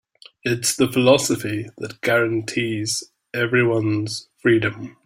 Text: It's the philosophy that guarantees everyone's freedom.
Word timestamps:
It's 0.43 0.75
the 0.75 0.91
philosophy 0.91 1.69
that 1.77 2.01
guarantees 2.01 3.03
everyone's 3.35 4.29
freedom. 4.41 4.97